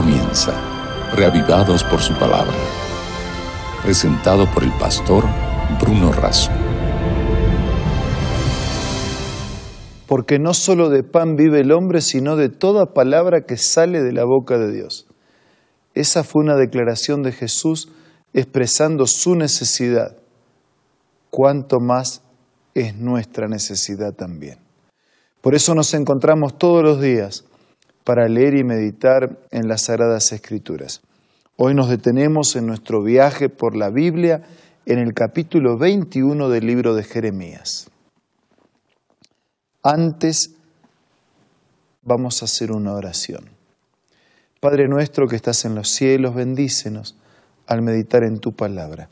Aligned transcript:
comienza, 0.00 0.52
reavivados 1.16 1.82
por 1.82 2.00
su 2.00 2.14
palabra. 2.14 2.54
Presentado 3.82 4.46
por 4.54 4.62
el 4.62 4.70
pastor 4.78 5.24
Bruno 5.80 6.12
Razo. 6.12 6.52
Porque 10.06 10.38
no 10.38 10.54
solo 10.54 10.88
de 10.88 11.02
pan 11.02 11.34
vive 11.34 11.62
el 11.62 11.72
hombre, 11.72 12.00
sino 12.00 12.36
de 12.36 12.48
toda 12.48 12.94
palabra 12.94 13.40
que 13.40 13.56
sale 13.56 14.00
de 14.00 14.12
la 14.12 14.24
boca 14.24 14.56
de 14.56 14.70
Dios. 14.70 15.08
Esa 15.94 16.22
fue 16.22 16.44
una 16.44 16.54
declaración 16.54 17.24
de 17.24 17.32
Jesús 17.32 17.90
expresando 18.32 19.04
su 19.08 19.34
necesidad. 19.34 20.16
Cuánto 21.28 21.80
más 21.80 22.22
es 22.72 22.94
nuestra 22.94 23.48
necesidad 23.48 24.12
también. 24.12 24.60
Por 25.40 25.56
eso 25.56 25.74
nos 25.74 25.92
encontramos 25.92 26.56
todos 26.56 26.84
los 26.84 27.00
días 27.00 27.47
para 28.08 28.26
leer 28.26 28.54
y 28.54 28.64
meditar 28.64 29.38
en 29.50 29.68
las 29.68 29.82
Sagradas 29.82 30.32
Escrituras. 30.32 31.02
Hoy 31.56 31.74
nos 31.74 31.90
detenemos 31.90 32.56
en 32.56 32.64
nuestro 32.64 33.02
viaje 33.02 33.50
por 33.50 33.76
la 33.76 33.90
Biblia 33.90 34.44
en 34.86 34.98
el 34.98 35.12
capítulo 35.12 35.76
21 35.76 36.48
del 36.48 36.66
libro 36.66 36.94
de 36.94 37.04
Jeremías. 37.04 37.90
Antes 39.82 40.54
vamos 42.00 42.40
a 42.40 42.46
hacer 42.46 42.72
una 42.72 42.94
oración. 42.94 43.50
Padre 44.58 44.88
nuestro 44.88 45.28
que 45.28 45.36
estás 45.36 45.66
en 45.66 45.74
los 45.74 45.90
cielos, 45.90 46.34
bendícenos 46.34 47.14
al 47.66 47.82
meditar 47.82 48.24
en 48.24 48.38
tu 48.38 48.54
palabra. 48.54 49.10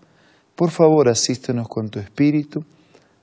Por 0.55 0.71
favor, 0.71 1.11
asístenos 1.11 1.69
con 1.69 1.91
tu 1.91 1.99
espíritu. 1.99 2.65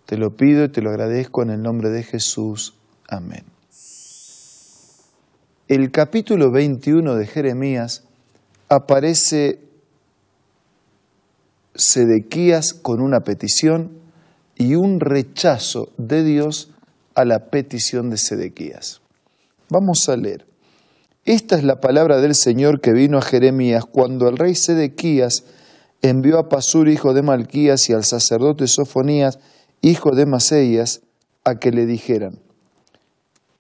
Te 0.06 0.18
lo 0.18 0.36
pido 0.36 0.66
y 0.66 0.70
te 0.70 0.84
lo 0.84 0.92
agradezco 0.92 1.42
en 1.42 1.50
el 1.50 1.64
nombre 1.64 1.90
de 1.90 2.04
Jesús. 2.04 2.76
Amén 3.08 3.53
el 5.74 5.90
capítulo 5.90 6.52
21 6.52 7.16
de 7.16 7.26
Jeremías 7.26 8.04
aparece 8.70 9.60
Sedequías 11.74 12.76
con 12.76 13.02
una 13.02 13.22
petición 13.22 13.90
y 14.56 14.76
un 14.76 15.00
rechazo 15.00 15.90
de 15.98 16.24
Dios 16.24 16.70
a 17.16 17.26
la 17.26 17.50
petición 17.50 18.12
de 18.12 18.18
Sedequías. 18.18 19.02
Vamos 19.70 20.08
a 20.10 20.16
leer. 20.16 20.46
Esta 21.26 21.56
es 21.56 21.64
la 21.64 21.80
palabra 21.82 22.22
del 22.22 22.36
Señor 22.36 22.80
que 22.80 22.94
vino 22.94 23.18
a 23.18 23.24
Jeremías 23.24 23.84
cuando 23.84 24.30
el 24.30 24.38
rey 24.38 24.54
Sedequías 24.54 25.44
envió 26.04 26.38
a 26.38 26.50
Pasur, 26.50 26.88
hijo 26.88 27.16
de 27.16 27.24
Malquías, 27.24 27.90
y 27.90 27.94
al 27.94 28.04
sacerdote 28.04 28.68
Sofonías, 28.68 29.40
hijo 29.82 30.12
de 30.12 30.28
Maseías, 30.28 31.02
a 31.44 31.56
que 31.56 31.72
le 31.72 31.88
dijeran, 31.88 32.43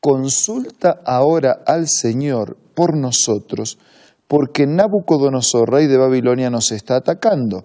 consulta 0.04 1.00
ahora 1.06 1.64
al 1.66 1.88
Señor 1.88 2.58
por 2.76 2.98
nosotros, 2.98 3.78
porque 4.28 4.68
Nabucodonosor, 4.68 5.72
rey 5.72 5.88
de 5.88 5.98
Babilonia, 5.98 6.50
nos 6.50 6.74
está 6.74 6.98
atacando. 6.98 7.64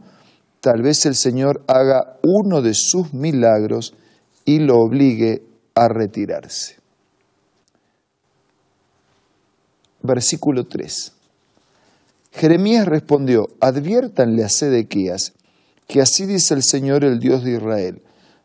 Tal 0.60 0.80
vez 0.82 1.04
el 1.06 1.16
Señor 1.16 1.64
haga 1.66 2.16
uno 2.22 2.62
de 2.62 2.74
sus 2.74 3.12
milagros 3.12 3.92
y 4.44 4.60
lo 4.60 4.76
obligue 4.76 5.42
a 5.74 5.88
retirarse. 5.88 6.76
Versículo 10.00 10.62
3. 10.62 11.12
Jeremías 12.34 12.86
respondió, 12.86 13.46
adviértanle 13.60 14.44
a 14.44 14.48
Sedequías 14.48 15.32
que 15.88 16.00
así 16.00 16.24
dice 16.24 16.54
el 16.54 16.62
Señor, 16.62 17.02
el 17.02 17.18
Dios 17.18 17.42
de 17.42 17.54
Israel, 17.54 18.02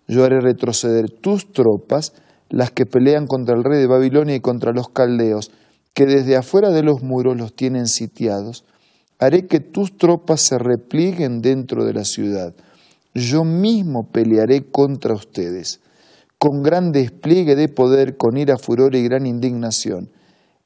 yo 0.07 0.23
haré 0.23 0.39
retroceder 0.41 1.11
tus 1.11 1.51
tropas 1.51 2.13
las 2.53 2.69
que 2.69 2.85
pelean 2.85 3.25
contra 3.25 3.55
el 3.55 3.63
rey 3.63 3.79
de 3.79 3.87
Babilonia 3.87 4.35
y 4.35 4.39
contra 4.39 4.73
los 4.73 4.87
caldeos, 4.87 5.49
que 5.95 6.05
desde 6.05 6.35
afuera 6.35 6.69
de 6.69 6.83
los 6.83 7.01
muros 7.01 7.35
los 7.35 7.55
tienen 7.55 7.87
sitiados. 7.87 8.63
Haré 9.17 9.47
que 9.47 9.59
tus 9.59 9.97
tropas 9.97 10.41
se 10.41 10.59
replieguen 10.59 11.41
dentro 11.41 11.83
de 11.83 11.93
la 11.93 12.03
ciudad. 12.03 12.53
Yo 13.15 13.43
mismo 13.43 14.07
pelearé 14.11 14.69
contra 14.69 15.15
ustedes, 15.15 15.79
con 16.37 16.61
gran 16.61 16.91
despliegue 16.91 17.55
de 17.55 17.69
poder, 17.69 18.17
con 18.17 18.37
ira, 18.37 18.57
furor 18.59 18.93
y 18.93 19.03
gran 19.03 19.25
indignación. 19.25 20.11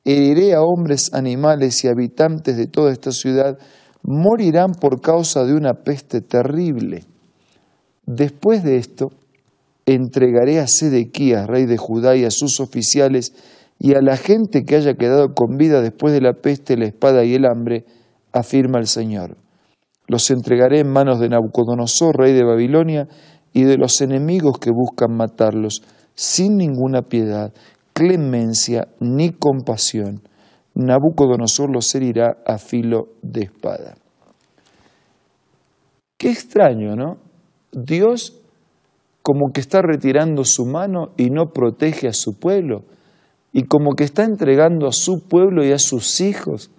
Heriré 0.03 0.55
a 0.55 0.63
hombres, 0.63 1.13
animales 1.13 1.85
y 1.85 1.87
habitantes 1.87 2.57
de 2.57 2.67
toda 2.67 2.91
esta 2.91 3.11
ciudad, 3.11 3.57
morirán 4.03 4.73
por 4.73 4.99
causa 4.99 5.45
de 5.45 5.53
una 5.53 5.73
peste 5.85 6.19
terrible. 6.19 7.05
Después 8.05 8.61
de 8.63 8.75
esto, 8.75 9.11
entregaré 9.87 10.59
a 10.59 10.67
Sedequías, 10.67 11.47
rey 11.47 11.65
de 11.65 11.77
Judá, 11.77 12.15
y 12.15 12.25
a 12.25 12.29
sus 12.29 12.59
oficiales, 12.59 13.33
y 13.79 13.95
a 13.95 14.01
la 14.01 14.17
gente 14.17 14.63
que 14.65 14.75
haya 14.75 14.95
quedado 14.95 15.33
con 15.33 15.57
vida 15.57 15.81
después 15.81 16.13
de 16.13 16.21
la 16.21 16.33
peste, 16.33 16.77
la 16.77 16.85
espada 16.85 17.23
y 17.23 17.33
el 17.33 17.45
hambre, 17.45 17.85
afirma 18.33 18.79
el 18.79 18.87
Señor. 18.87 19.37
Los 20.07 20.29
entregaré 20.29 20.81
en 20.81 20.89
manos 20.89 21.19
de 21.19 21.29
Nabucodonosor, 21.29 22.17
rey 22.17 22.33
de 22.33 22.43
Babilonia, 22.43 23.07
y 23.53 23.63
de 23.63 23.77
los 23.77 24.01
enemigos 24.01 24.59
que 24.59 24.71
buscan 24.71 25.15
matarlos, 25.15 25.81
sin 26.15 26.57
ninguna 26.57 27.03
piedad, 27.03 27.53
clemencia 27.93 28.89
ni 28.99 29.31
compasión. 29.31 30.21
Nabucodonosor 30.75 31.71
los 31.71 31.95
herirá 31.95 32.37
a 32.45 32.57
filo 32.57 33.07
de 33.21 33.43
espada. 33.43 33.95
Qué 36.17 36.29
extraño, 36.29 36.95
¿no? 36.95 37.17
Dios 37.71 38.36
como 39.27 39.51
que 39.51 39.59
está 39.59 39.81
retirando 39.81 40.45
su 40.45 40.65
mano 40.65 41.11
y 41.17 41.31
no 41.31 41.51
protege 41.51 42.07
a 42.07 42.13
su 42.13 42.39
pueblo, 42.39 42.85
y 43.51 43.63
como 43.63 43.93
que 43.93 44.05
está 44.05 44.23
entregando 44.23 44.87
a 44.87 44.93
su 44.93 45.27
pueblo 45.27 45.65
y 45.65 45.73
a 45.73 45.79
sus 45.79 46.21
hijos 46.21 46.71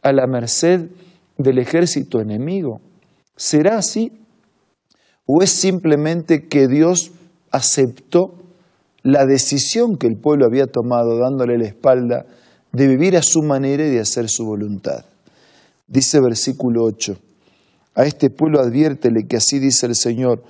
a 0.00 0.10
la 0.14 0.26
merced 0.26 0.88
del 1.36 1.58
ejército 1.58 2.22
enemigo. 2.22 2.80
¿Será 3.36 3.76
así? 3.76 4.12
¿O 5.26 5.42
es 5.42 5.50
simplemente 5.50 6.48
que 6.48 6.68
Dios 6.68 7.12
aceptó 7.50 8.32
la 9.02 9.26
decisión 9.26 9.98
que 9.98 10.06
el 10.06 10.16
pueblo 10.16 10.46
había 10.46 10.64
tomado 10.64 11.18
dándole 11.18 11.58
la 11.58 11.66
espalda 11.66 12.24
de 12.72 12.88
vivir 12.88 13.14
a 13.14 13.22
su 13.22 13.42
manera 13.42 13.86
y 13.86 13.90
de 13.90 14.00
hacer 14.00 14.30
su 14.30 14.46
voluntad? 14.46 15.04
Dice 15.86 16.18
versículo 16.22 16.82
8, 16.82 17.14
a 17.94 18.06
este 18.06 18.30
pueblo 18.30 18.60
adviértele 18.60 19.26
que 19.28 19.36
así 19.36 19.58
dice 19.58 19.84
el 19.84 19.96
Señor, 19.96 20.42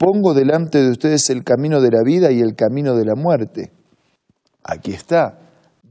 pongo 0.00 0.32
delante 0.32 0.82
de 0.82 0.90
ustedes 0.90 1.28
el 1.28 1.44
camino 1.44 1.82
de 1.82 1.90
la 1.90 2.02
vida 2.02 2.32
y 2.32 2.40
el 2.40 2.54
camino 2.54 2.96
de 2.96 3.04
la 3.04 3.14
muerte. 3.14 3.70
Aquí 4.64 4.92
está. 4.92 5.38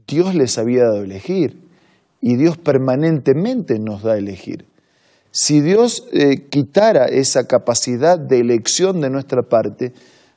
Dios 0.08 0.34
les 0.34 0.58
había 0.58 0.82
dado 0.82 1.04
elegir 1.04 1.68
y 2.20 2.34
Dios 2.34 2.58
permanentemente 2.58 3.78
nos 3.78 4.02
da 4.02 4.14
a 4.14 4.18
elegir. 4.18 4.66
Si 5.30 5.60
Dios 5.60 6.08
eh, 6.12 6.48
quitara 6.50 7.04
esa 7.04 7.44
capacidad 7.44 8.18
de 8.18 8.40
elección 8.40 9.00
de 9.00 9.10
nuestra 9.10 9.42
parte, 9.42 9.92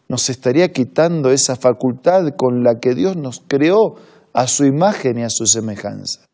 nos 0.08 0.30
estaría 0.30 0.72
quitando 0.72 1.32
esa 1.32 1.56
facultad 1.56 2.28
con 2.38 2.64
la 2.64 2.76
que 2.80 2.94
Dios 2.94 3.18
nos 3.18 3.42
creó 3.48 3.96
a 4.34 4.46
su 4.46 4.66
imagen 4.66 5.18
y 5.18 5.24
a 5.24 5.32
su 5.32 5.48
semejanza. 5.48 6.28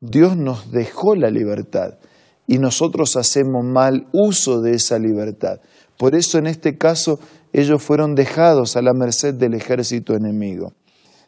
Dios 0.00 0.38
nos 0.38 0.72
dejó 0.72 1.16
la 1.16 1.28
libertad 1.28 1.98
y 2.46 2.56
nosotros 2.56 3.16
hacemos 3.16 3.62
mal 3.62 4.06
uso 4.12 4.62
de 4.62 4.72
esa 4.72 4.98
libertad. 4.98 5.60
Por 6.02 6.16
eso 6.16 6.36
en 6.36 6.48
este 6.48 6.76
caso 6.76 7.20
ellos 7.52 7.80
fueron 7.80 8.16
dejados 8.16 8.76
a 8.76 8.82
la 8.82 8.92
merced 8.92 9.34
del 9.34 9.54
ejército 9.54 10.16
enemigo. 10.16 10.72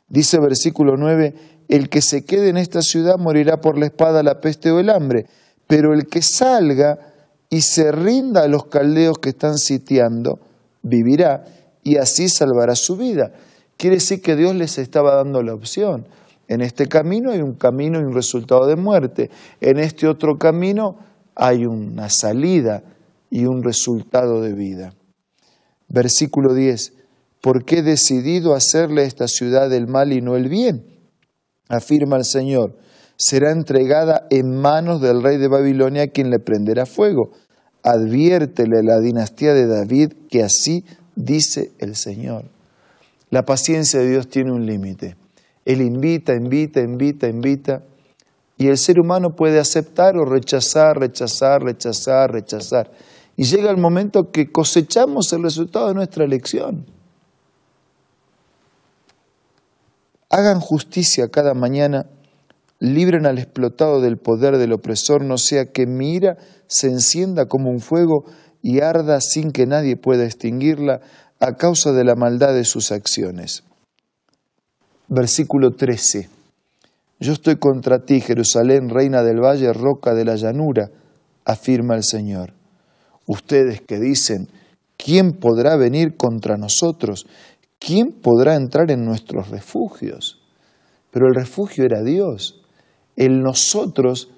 Dice 0.08 0.40
versículo 0.40 0.96
9, 0.96 1.32
el 1.68 1.88
que 1.88 2.02
se 2.02 2.24
quede 2.24 2.48
en 2.48 2.56
esta 2.56 2.82
ciudad 2.82 3.14
morirá 3.16 3.60
por 3.60 3.78
la 3.78 3.86
espada, 3.86 4.24
la 4.24 4.40
peste 4.40 4.72
o 4.72 4.80
el 4.80 4.90
hambre, 4.90 5.26
pero 5.68 5.94
el 5.94 6.08
que 6.08 6.22
salga 6.22 6.98
y 7.48 7.60
se 7.60 7.92
rinda 7.92 8.42
a 8.42 8.48
los 8.48 8.66
caldeos 8.66 9.18
que 9.20 9.28
están 9.28 9.58
sitiando, 9.58 10.40
vivirá 10.82 11.44
y 11.84 11.98
así 11.98 12.28
salvará 12.28 12.74
su 12.74 12.96
vida. 12.96 13.30
Quiere 13.76 13.98
decir 13.98 14.22
que 14.22 14.34
Dios 14.34 14.56
les 14.56 14.78
estaba 14.78 15.14
dando 15.14 15.40
la 15.44 15.54
opción. 15.54 16.08
En 16.48 16.62
este 16.62 16.88
camino 16.88 17.30
hay 17.30 17.42
un 17.42 17.54
camino 17.54 18.00
y 18.00 18.02
un 18.02 18.12
resultado 18.12 18.66
de 18.66 18.74
muerte. 18.74 19.30
En 19.60 19.78
este 19.78 20.08
otro 20.08 20.36
camino 20.36 20.96
hay 21.36 21.64
una 21.64 22.08
salida 22.10 22.82
y 23.34 23.46
un 23.46 23.64
resultado 23.64 24.40
de 24.42 24.52
vida. 24.52 24.94
Versículo 25.88 26.54
10. 26.54 26.92
¿Por 27.40 27.64
qué 27.64 27.78
he 27.78 27.82
decidido 27.82 28.54
hacerle 28.54 29.02
a 29.02 29.06
esta 29.06 29.26
ciudad 29.26 29.72
el 29.72 29.88
mal 29.88 30.12
y 30.12 30.20
no 30.20 30.36
el 30.36 30.48
bien? 30.48 30.84
Afirma 31.68 32.16
el 32.16 32.24
Señor. 32.24 32.78
Será 33.16 33.50
entregada 33.50 34.28
en 34.30 34.54
manos 34.54 35.00
del 35.00 35.20
rey 35.20 35.38
de 35.38 35.48
Babilonia 35.48 36.06
quien 36.06 36.30
le 36.30 36.38
prenderá 36.38 36.86
fuego. 36.86 37.32
Adviértele 37.82 38.78
a 38.78 38.82
la 38.84 39.00
dinastía 39.00 39.52
de 39.52 39.66
David 39.66 40.12
que 40.30 40.44
así 40.44 40.84
dice 41.16 41.72
el 41.80 41.96
Señor. 41.96 42.44
La 43.30 43.44
paciencia 43.44 43.98
de 43.98 44.10
Dios 44.10 44.28
tiene 44.28 44.52
un 44.52 44.64
límite. 44.64 45.16
Él 45.64 45.80
invita, 45.82 46.34
invita, 46.34 46.80
invita, 46.82 47.26
invita. 47.26 47.82
Y 48.56 48.68
el 48.68 48.78
ser 48.78 49.00
humano 49.00 49.34
puede 49.34 49.58
aceptar 49.58 50.16
o 50.16 50.24
rechazar, 50.24 51.00
rechazar, 51.00 51.64
rechazar, 51.64 52.30
rechazar 52.30 52.92
y 53.36 53.44
llega 53.44 53.70
el 53.70 53.78
momento 53.78 54.30
que 54.30 54.50
cosechamos 54.50 55.32
el 55.32 55.42
resultado 55.42 55.88
de 55.88 55.94
nuestra 55.94 56.24
elección. 56.24 56.86
Hagan 60.30 60.60
justicia 60.60 61.28
cada 61.28 61.54
mañana 61.54 62.06
libren 62.80 63.26
al 63.26 63.38
explotado 63.38 64.00
del 64.00 64.18
poder 64.18 64.58
del 64.58 64.72
opresor, 64.72 65.24
no 65.24 65.38
sea 65.38 65.66
que 65.66 65.86
mi 65.86 66.14
ira 66.14 66.36
se 66.66 66.88
encienda 66.88 67.46
como 67.46 67.70
un 67.70 67.80
fuego 67.80 68.24
y 68.62 68.80
arda 68.80 69.20
sin 69.20 69.52
que 69.52 69.66
nadie 69.66 69.96
pueda 69.96 70.24
extinguirla 70.24 71.00
a 71.40 71.56
causa 71.56 71.92
de 71.92 72.04
la 72.04 72.14
maldad 72.14 72.54
de 72.54 72.64
sus 72.64 72.92
acciones. 72.92 73.64
Versículo 75.08 75.72
13. 75.72 76.28
Yo 77.20 77.32
estoy 77.32 77.56
contra 77.56 78.04
ti, 78.04 78.20
Jerusalén, 78.20 78.88
reina 78.88 79.22
del 79.22 79.40
valle, 79.40 79.72
roca 79.72 80.14
de 80.14 80.24
la 80.24 80.36
llanura, 80.36 80.90
afirma 81.44 81.94
el 81.94 82.02
Señor. 82.02 82.52
Ustedes 83.26 83.80
que 83.80 83.98
dicen, 83.98 84.48
¿quién 84.96 85.32
podrá 85.32 85.76
venir 85.76 86.16
contra 86.16 86.56
nosotros? 86.56 87.26
¿Quién 87.78 88.12
podrá 88.12 88.54
entrar 88.54 88.90
en 88.90 89.04
nuestros 89.04 89.48
refugios? 89.50 90.40
Pero 91.10 91.26
el 91.28 91.34
refugio 91.34 91.84
era 91.84 92.02
Dios. 92.02 92.62
El 93.16 93.40
nosotros 93.40 94.30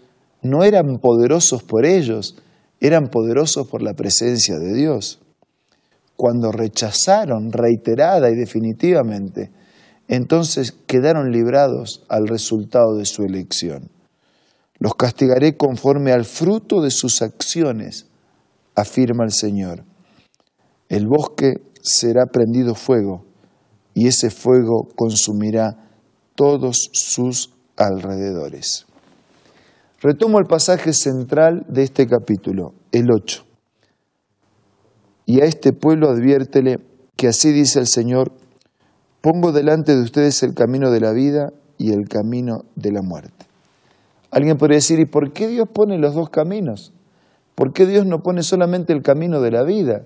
no 0.43 0.63
eran 0.63 0.99
poderosos 0.99 1.63
por 1.63 1.87
ellos, 1.87 2.37
eran 2.81 3.09
poderosos 3.09 3.67
por 3.69 3.83
la 3.83 3.95
presencia 3.95 4.59
de 4.59 4.75
Dios. 4.75 5.21
Cuando 6.17 6.53
rechazaron 6.53 7.53
reiterada 7.53 8.31
y 8.31 8.35
definitivamente, 8.35 9.51
entonces 10.09 10.73
quedaron 10.87 11.33
librados 11.33 12.05
al 12.09 12.29
resultado 12.29 12.97
de 12.97 13.07
su 13.07 13.23
elección. 13.23 13.91
Los 14.79 14.95
castigaré 14.95 15.57
conforme 15.57 16.13
al 16.13 16.25
fruto 16.25 16.81
de 16.83 16.91
sus 16.91 17.23
acciones, 17.23 18.07
afirma 18.77 19.25
el 19.25 19.33
Señor. 19.33 19.85
El 20.89 21.09
bosque 21.09 21.55
será 21.83 22.27
prendido 22.27 22.75
fuego 22.75 23.25
y 23.95 24.07
ese 24.07 24.31
fuego 24.31 24.89
consumirá 24.95 25.89
todos 26.35 26.91
sus 26.93 27.55
alrededores. 27.77 28.87
Retomo 30.01 30.39
el 30.39 30.45
pasaje 30.45 30.93
central 30.93 31.65
de 31.69 31.83
este 31.83 32.07
capítulo, 32.07 32.75
el 32.93 33.11
8. 33.11 33.45
Y 35.25 35.41
a 35.41 35.47
este 35.47 35.73
pueblo 35.73 36.11
adviértele 36.11 36.79
que 37.17 37.29
así 37.29 37.51
dice 37.51 37.81
el 37.81 37.87
Señor, 37.87 38.33
pongo 39.23 39.51
delante 39.51 39.97
de 39.97 40.03
ustedes 40.03 40.43
el 40.43 40.55
camino 40.55 40.91
de 40.91 41.01
la 41.01 41.13
vida 41.13 41.53
y 41.79 41.93
el 41.93 42.09
camino 42.09 42.67
de 42.77 42.93
la 42.93 43.03
muerte. 43.03 43.47
Alguien 44.31 44.59
podría 44.59 44.77
decir, 44.77 45.01
¿y 45.01 45.07
por 45.07 45.33
qué 45.33 45.49
Dios 45.49 45.69
pone 45.73 45.99
los 45.99 46.15
dos 46.15 46.29
caminos? 46.29 46.93
¿Por 47.57 47.73
qué 47.73 47.87
Dios 47.87 48.07
no 48.07 48.21
pone 48.23 48.43
solamente 48.43 48.93
el 48.93 49.03
camino 49.03 49.41
de 49.41 49.51
la 49.51 49.65
vida? 49.65 50.03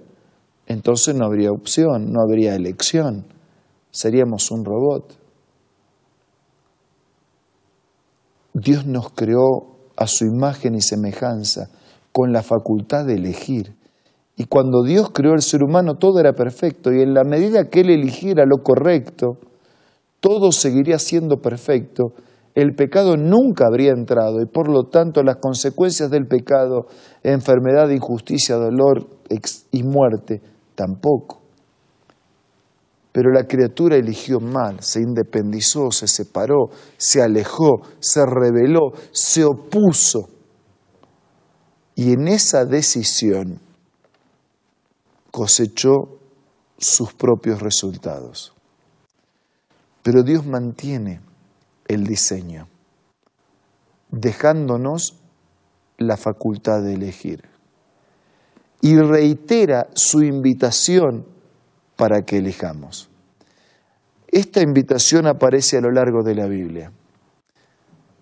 Entonces 0.67 1.17
no 1.17 1.27
habría 1.27 1.51
opción, 1.51 2.13
no 2.13 2.23
habría 2.23 2.55
elección, 2.55 3.27
seríamos 3.91 4.53
un 4.53 4.65
robot. 4.65 5.19
Dios 8.55 8.87
nos 8.87 9.11
creó 9.11 9.91
a 9.97 10.07
su 10.07 10.27
imagen 10.27 10.77
y 10.77 10.81
semejanza, 10.81 11.71
con 12.13 12.33
la 12.33 12.43
facultad 12.43 13.05
de 13.05 13.15
elegir. 13.15 13.75
Y 14.37 14.45
cuando 14.45 14.85
Dios 14.85 15.11
creó 15.13 15.35
el 15.35 15.43
ser 15.43 15.63
humano 15.65 15.97
todo 15.97 16.21
era 16.21 16.33
perfecto 16.33 16.93
y 16.93 17.03
en 17.03 17.15
la 17.15 17.25
medida 17.25 17.69
que 17.69 17.81
Él 17.81 17.91
eligiera 17.91 18.45
lo 18.47 18.63
correcto, 18.63 19.39
todo 20.21 20.53
seguiría 20.53 20.99
siendo 20.99 21.39
perfecto, 21.39 22.15
el 22.55 22.75
pecado 22.75 23.17
nunca 23.17 23.67
habría 23.67 23.93
entrado 23.93 24.41
y 24.43 24.47
por 24.47 24.69
lo 24.69 24.85
tanto 24.85 25.23
las 25.23 25.37
consecuencias 25.37 26.11
del 26.11 26.27
pecado, 26.27 26.87
enfermedad, 27.23 27.89
injusticia, 27.91 28.57
dolor 28.57 29.07
y 29.71 29.83
muerte, 29.83 30.43
tampoco. 30.75 31.41
Pero 33.13 33.31
la 33.31 33.45
criatura 33.45 33.97
eligió 33.97 34.39
mal, 34.41 34.81
se 34.81 35.01
independizó, 35.01 35.91
se 35.91 36.07
separó, 36.07 36.71
se 36.97 37.23
alejó, 37.23 37.83
se 37.99 38.25
rebeló, 38.25 38.93
se 39.11 39.45
opuso. 39.45 40.29
Y 41.97 42.13
en 42.13 42.29
esa 42.29 42.65
decisión 42.65 43.61
cosechó 45.31 46.19
sus 46.79 47.13
propios 47.13 47.61
resultados. 47.61 48.55
Pero 50.03 50.23
Dios 50.23 50.47
mantiene 50.47 51.21
el 51.91 52.07
diseño, 52.07 52.69
dejándonos 54.13 55.19
la 55.99 56.17
facultad 56.17 56.83
de 56.83 56.95
elegir. 56.95 57.49
Y 58.81 58.97
reitera 58.97 59.89
su 59.95 60.23
invitación 60.23 61.27
para 61.97 62.23
que 62.23 62.39
elijamos. 62.39 63.11
Esta 64.29 64.63
invitación 64.63 65.27
aparece 65.27 65.79
a 65.79 65.81
lo 65.81 65.91
largo 65.91 66.23
de 66.23 66.37
la 66.37 66.47
Biblia. 66.47 66.93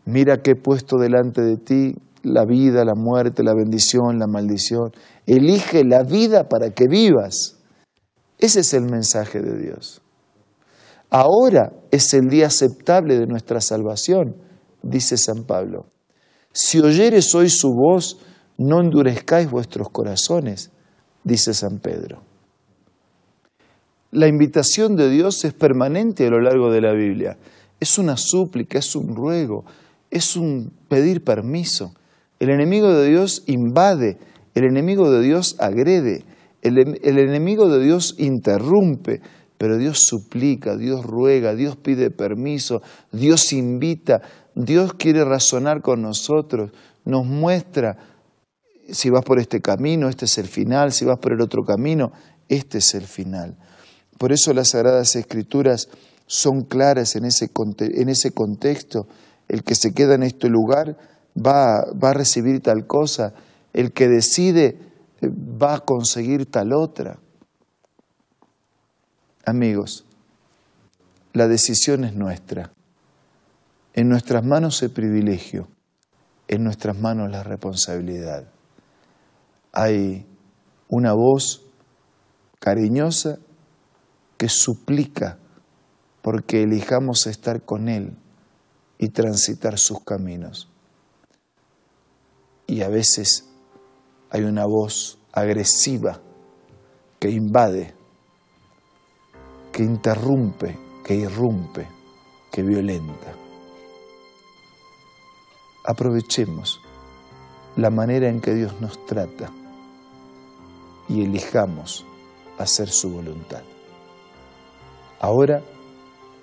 Mira 0.06 0.38
que 0.42 0.52
he 0.52 0.56
puesto 0.56 0.96
delante 0.96 1.42
de 1.42 1.58
ti 1.58 1.94
la 2.22 2.46
vida, 2.46 2.86
la 2.86 2.94
muerte, 2.94 3.44
la 3.44 3.54
bendición, 3.54 4.18
la 4.18 4.26
maldición. 4.26 4.92
Elige 5.26 5.84
la 5.84 6.04
vida 6.04 6.48
para 6.48 6.70
que 6.70 6.88
vivas. 6.88 7.58
Ese 8.38 8.60
es 8.60 8.72
el 8.72 8.84
mensaje 8.84 9.40
de 9.42 9.58
Dios. 9.58 10.00
Ahora 11.10 11.72
es 11.90 12.12
el 12.14 12.28
día 12.28 12.46
aceptable 12.46 13.18
de 13.18 13.26
nuestra 13.26 13.60
salvación, 13.60 14.36
dice 14.82 15.16
San 15.16 15.44
Pablo. 15.44 15.86
Si 16.52 16.80
oyeres 16.80 17.34
hoy 17.34 17.48
su 17.48 17.72
voz, 17.72 18.18
no 18.58 18.80
endurezcáis 18.80 19.50
vuestros 19.50 19.88
corazones, 19.90 20.70
dice 21.24 21.54
San 21.54 21.78
Pedro. 21.78 22.22
La 24.10 24.26
invitación 24.26 24.96
de 24.96 25.10
Dios 25.10 25.44
es 25.44 25.52
permanente 25.52 26.26
a 26.26 26.30
lo 26.30 26.40
largo 26.40 26.70
de 26.70 26.80
la 26.80 26.92
Biblia. 26.92 27.36
Es 27.78 27.98
una 27.98 28.16
súplica, 28.16 28.78
es 28.78 28.96
un 28.96 29.14
ruego, 29.14 29.64
es 30.10 30.36
un 30.36 30.72
pedir 30.88 31.22
permiso. 31.22 31.92
El 32.40 32.50
enemigo 32.50 32.92
de 32.92 33.08
Dios 33.08 33.44
invade, 33.46 34.18
el 34.54 34.64
enemigo 34.64 35.10
de 35.10 35.22
Dios 35.22 35.56
agrede, 35.58 36.24
el, 36.62 36.78
el, 36.78 37.18
enemigo 37.18 37.68
de 37.68 37.84
Dios 37.84 38.14
interrumpe, 38.18 39.20
pero 39.58 39.76
Dios 39.76 40.04
suplica, 40.04 40.76
Dios 40.76 41.04
ruega, 41.04 41.54
Dios 41.54 41.76
pide 41.76 42.10
permiso, 42.10 42.80
Dios 43.12 43.52
invita, 43.52 44.22
Dios 44.54 44.94
quiere 44.94 45.24
razonar 45.24 45.82
con 45.82 46.00
nosotros, 46.00 46.70
nos 47.04 47.26
muestra, 47.26 47.98
si 48.90 49.10
vas 49.10 49.24
por 49.24 49.38
este 49.38 49.60
camino, 49.60 50.08
este 50.08 50.24
es 50.24 50.38
el 50.38 50.46
final, 50.46 50.92
si 50.92 51.04
vas 51.04 51.18
por 51.18 51.32
el 51.32 51.40
otro 51.40 51.64
camino, 51.64 52.12
este 52.48 52.78
es 52.78 52.94
el 52.94 53.04
final. 53.04 53.58
Por 54.16 54.32
eso 54.32 54.52
las 54.52 54.68
Sagradas 54.68 55.16
Escrituras 55.16 55.88
son 56.26 56.62
claras 56.62 57.16
en 57.16 57.24
ese, 57.24 57.50
en 57.80 58.08
ese 58.08 58.30
contexto. 58.32 59.06
El 59.48 59.64
que 59.64 59.74
se 59.74 59.92
queda 59.92 60.14
en 60.14 60.22
este 60.22 60.48
lugar 60.48 60.96
va, 61.36 61.84
va 61.92 62.10
a 62.10 62.14
recibir 62.14 62.60
tal 62.60 62.86
cosa, 62.86 63.34
el 63.72 63.92
que 63.92 64.08
decide 64.08 64.78
va 65.22 65.76
a 65.76 65.80
conseguir 65.80 66.46
tal 66.46 66.72
otra. 66.72 67.18
Amigos, 69.48 70.04
la 71.32 71.48
decisión 71.48 72.04
es 72.04 72.14
nuestra. 72.14 72.70
En 73.94 74.10
nuestras 74.10 74.44
manos 74.44 74.82
el 74.82 74.90
privilegio, 74.90 75.68
en 76.48 76.64
nuestras 76.64 76.98
manos 76.98 77.30
la 77.30 77.42
responsabilidad. 77.44 78.46
Hay 79.72 80.26
una 80.90 81.14
voz 81.14 81.64
cariñosa 82.60 83.38
que 84.36 84.50
suplica 84.50 85.38
porque 86.20 86.64
elijamos 86.64 87.26
estar 87.26 87.62
con 87.62 87.88
Él 87.88 88.18
y 88.98 89.08
transitar 89.08 89.78
sus 89.78 90.04
caminos. 90.04 90.68
Y 92.66 92.82
a 92.82 92.90
veces 92.90 93.48
hay 94.28 94.42
una 94.42 94.66
voz 94.66 95.18
agresiva 95.32 96.20
que 97.18 97.30
invade, 97.30 97.94
que 99.78 99.84
interrumpe, 99.84 100.76
que 101.04 101.14
irrumpe, 101.14 101.86
que 102.50 102.64
violenta. 102.64 103.32
Aprovechemos 105.84 106.80
la 107.76 107.88
manera 107.88 108.28
en 108.28 108.40
que 108.40 108.54
Dios 108.54 108.80
nos 108.80 109.06
trata 109.06 109.52
y 111.08 111.22
elijamos 111.22 112.04
hacer 112.58 112.88
su 112.88 113.08
voluntad. 113.12 113.62
Ahora 115.20 115.62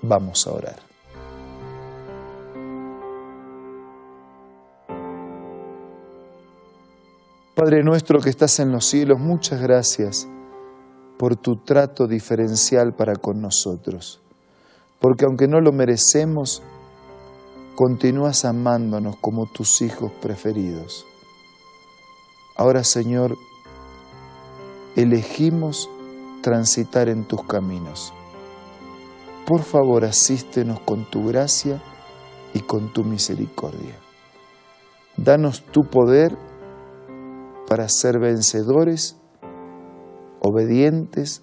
vamos 0.01 0.48
a 0.48 0.54
orar. 0.54 0.80
Padre 7.54 7.84
nuestro 7.84 8.22
que 8.22 8.30
estás 8.30 8.62
en 8.62 8.72
los 8.72 8.86
cielos, 8.86 9.20
muchas 9.20 9.62
gracias 9.62 10.25
por 11.18 11.36
tu 11.36 11.58
trato 11.58 12.08
diferencial 12.08 12.94
para 12.94 13.16
con 13.16 13.42
nosotros, 13.42 14.22
porque 15.00 15.26
aunque 15.26 15.48
no 15.48 15.60
lo 15.62 15.72
merecemos, 15.72 16.62
continúas 17.76 18.46
amándonos 18.46 19.16
como 19.18 19.46
tus 19.46 19.82
hijos 19.82 20.12
preferidos. 20.22 21.06
Ahora, 22.58 22.84
Señor, 22.84 23.38
elegimos 24.96 25.90
transitar 26.42 27.10
en 27.10 27.26
tus 27.26 27.44
caminos 27.44 28.14
por 29.46 29.62
favor 29.62 30.06
asístenos 30.06 30.80
con 30.80 31.06
tu 31.06 31.28
gracia 31.28 31.80
y 32.54 32.62
con 32.62 32.92
tu 32.92 33.04
misericordia. 33.04 33.96
Danos 35.18 35.64
tu 35.72 35.84
poder 35.84 36.36
para 37.68 37.88
ser 37.88 38.20
vencedores, 38.20 39.18
obedientes 40.46 41.42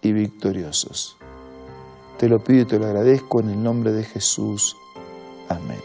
y 0.00 0.12
victoriosos. 0.12 1.18
Te 2.18 2.28
lo 2.28 2.38
pido 2.42 2.62
y 2.62 2.64
te 2.64 2.78
lo 2.78 2.86
agradezco 2.86 3.40
en 3.40 3.50
el 3.50 3.62
nombre 3.62 3.92
de 3.92 4.04
Jesús. 4.04 4.76
Amén. 5.48 5.80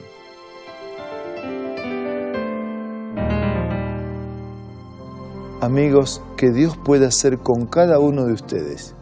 Amigos, 5.59 6.21
que 6.37 6.51
Dios 6.51 6.77
pueda 6.77 7.07
hacer 7.07 7.39
con 7.39 7.67
cada 7.67 7.99
uno 7.99 8.25
de 8.25 8.33
ustedes 8.33 8.95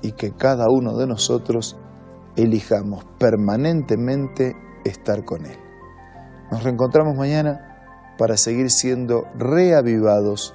y 0.00 0.12
que 0.12 0.32
cada 0.32 0.66
uno 0.68 0.96
de 0.96 1.06
nosotros 1.06 1.76
elijamos 2.36 3.04
permanentemente 3.18 4.56
estar 4.84 5.24
con 5.24 5.46
Él. 5.46 5.58
Nos 6.50 6.62
reencontramos 6.62 7.16
mañana 7.16 8.14
para 8.18 8.36
seguir 8.36 8.70
siendo 8.70 9.24
reavivados 9.38 10.54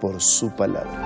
por 0.00 0.20
su 0.20 0.50
palabra. 0.56 1.05